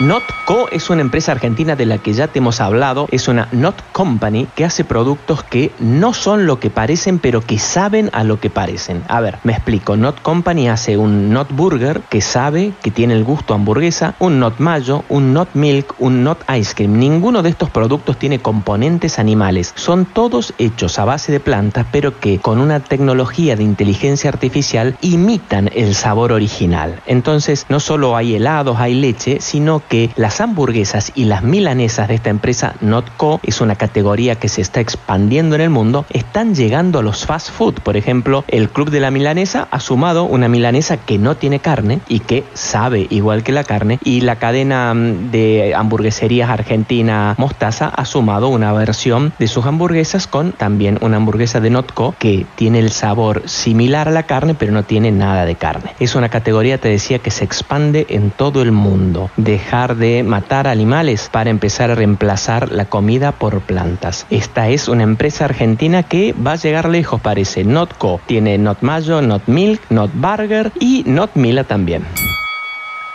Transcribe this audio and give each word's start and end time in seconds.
Notco 0.00 0.68
es 0.70 0.90
una 0.90 1.00
empresa 1.00 1.32
argentina 1.32 1.74
de 1.74 1.84
la 1.84 1.98
que 1.98 2.12
ya 2.12 2.28
te 2.28 2.38
hemos 2.38 2.60
hablado. 2.60 3.08
Es 3.10 3.26
una 3.26 3.48
Not 3.50 3.74
Company 3.90 4.46
que 4.54 4.64
hace 4.64 4.84
productos 4.84 5.42
que 5.42 5.72
no 5.80 6.14
son 6.14 6.46
lo 6.46 6.60
que 6.60 6.70
parecen, 6.70 7.18
pero 7.18 7.40
que 7.40 7.58
saben 7.58 8.08
a 8.12 8.22
lo 8.22 8.38
que 8.38 8.48
parecen. 8.48 9.02
A 9.08 9.20
ver, 9.20 9.38
me 9.42 9.54
explico. 9.54 9.96
Not 9.96 10.22
Company 10.22 10.68
hace 10.68 10.96
un 10.96 11.32
Not 11.32 11.50
Burger 11.50 12.00
que 12.08 12.20
sabe 12.20 12.74
que 12.80 12.92
tiene 12.92 13.14
el 13.14 13.24
gusto 13.24 13.54
hamburguesa, 13.54 14.14
un 14.20 14.38
Not 14.38 14.60
Mayo, 14.60 15.02
un 15.08 15.32
Not 15.32 15.48
Milk, 15.54 15.96
un 15.98 16.22
Not 16.22 16.44
Ice 16.56 16.76
Cream. 16.76 16.96
Ninguno 16.96 17.42
de 17.42 17.48
estos 17.48 17.68
productos 17.68 18.16
tiene 18.20 18.38
componentes 18.38 19.18
animales. 19.18 19.72
Son 19.74 20.04
todos 20.04 20.54
hechos 20.58 21.00
a 21.00 21.06
base 21.06 21.32
de 21.32 21.40
plantas, 21.40 21.86
pero 21.90 22.20
que 22.20 22.38
con 22.38 22.60
una 22.60 22.78
tecnología 22.78 23.56
de 23.56 23.64
inteligencia 23.64 24.30
artificial 24.30 24.96
imitan 25.00 25.68
el 25.74 25.96
sabor 25.96 26.30
original. 26.30 27.00
Entonces, 27.06 27.66
no 27.68 27.80
solo 27.80 28.16
hay 28.16 28.36
helados, 28.36 28.78
hay 28.78 28.94
leche, 28.94 29.40
sino 29.40 29.82
que 29.88 30.10
las 30.16 30.40
hamburguesas 30.40 31.12
y 31.14 31.24
las 31.24 31.42
milanesas 31.42 32.08
de 32.08 32.14
esta 32.14 32.30
empresa 32.30 32.74
Notco 32.80 33.40
es 33.42 33.60
una 33.60 33.76
categoría 33.76 34.36
que 34.36 34.48
se 34.48 34.60
está 34.60 34.80
expandiendo 34.80 35.54
en 35.54 35.62
el 35.62 35.70
mundo, 35.70 36.04
están 36.10 36.54
llegando 36.54 36.98
a 36.98 37.02
los 37.02 37.26
fast 37.26 37.50
food. 37.50 37.74
Por 37.80 37.96
ejemplo, 37.96 38.44
el 38.48 38.68
Club 38.68 38.90
de 38.90 39.00
la 39.00 39.10
Milanesa 39.10 39.68
ha 39.70 39.80
sumado 39.80 40.24
una 40.24 40.48
milanesa 40.48 40.96
que 40.96 41.18
no 41.18 41.36
tiene 41.36 41.60
carne 41.60 42.00
y 42.08 42.20
que 42.20 42.44
sabe 42.54 43.06
igual 43.10 43.42
que 43.42 43.52
la 43.52 43.64
carne 43.64 43.98
y 44.04 44.20
la 44.20 44.36
cadena 44.36 44.92
mm, 44.94 45.30
de 45.30 45.74
hamburgueserías 45.74 46.50
argentina 46.50 47.34
Mostaza 47.38 47.88
ha 47.88 48.04
sumado 48.04 48.48
una 48.48 48.72
versión 48.72 49.32
de 49.38 49.48
sus 49.48 49.66
hamburguesas 49.66 50.26
con 50.26 50.52
también 50.52 50.98
una 51.00 51.16
hamburguesa 51.16 51.60
de 51.60 51.70
Notco 51.70 52.14
que 52.18 52.46
tiene 52.56 52.78
el 52.78 52.90
sabor 52.90 53.42
similar 53.46 54.08
a 54.08 54.12
la 54.12 54.24
carne 54.24 54.54
pero 54.54 54.72
no 54.72 54.82
tiene 54.82 55.10
nada 55.10 55.44
de 55.44 55.54
carne. 55.54 55.94
Es 55.98 56.14
una 56.14 56.28
categoría, 56.28 56.78
te 56.78 56.88
decía, 56.88 57.18
que 57.18 57.30
se 57.30 57.44
expande 57.44 58.06
en 58.08 58.30
todo 58.30 58.62
el 58.62 58.72
mundo. 58.72 59.30
Deja 59.36 59.77
de 59.86 60.24
matar 60.24 60.66
animales 60.66 61.28
para 61.30 61.50
empezar 61.50 61.90
a 61.90 61.94
reemplazar 61.94 62.72
la 62.72 62.86
comida 62.86 63.32
por 63.32 63.60
plantas. 63.60 64.26
Esta 64.30 64.68
es 64.68 64.88
una 64.88 65.04
empresa 65.04 65.44
argentina 65.44 66.02
que 66.02 66.32
va 66.34 66.52
a 66.52 66.56
llegar 66.56 66.88
lejos, 66.88 67.20
parece. 67.20 67.64
Notco 67.64 68.20
tiene 68.26 68.58
Not 68.58 68.82
Mayo, 68.82 69.22
Not 69.22 69.46
Milk, 69.46 69.80
Not 69.90 70.10
Burger 70.14 70.72
y 70.80 71.04
Not 71.06 71.30
Mila 71.34 71.64
también. 71.64 72.04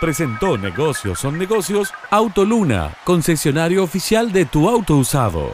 Presentó 0.00 0.58
Negocios 0.58 1.18
son 1.18 1.38
negocios 1.38 1.92
Autoluna, 2.10 2.90
concesionario 3.04 3.82
oficial 3.84 4.32
de 4.32 4.44
tu 4.44 4.68
auto 4.68 4.96
usado. 4.96 5.52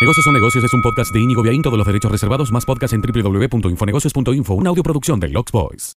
Negocios 0.00 0.24
son 0.24 0.34
negocios 0.34 0.64
es 0.64 0.74
un 0.74 0.82
podcast 0.82 1.12
de 1.12 1.20
Íñigo 1.20 1.42
Viaín, 1.42 1.62
todos 1.62 1.78
los 1.78 1.86
derechos 1.86 2.10
reservados, 2.10 2.52
más 2.52 2.64
podcast 2.66 2.92
en 2.92 3.00
www.infonegocios.info, 3.00 4.54
una 4.54 4.70
audioproducción 4.70 5.20
de 5.20 5.28
Lux 5.28 5.52
Boys. 5.52 5.94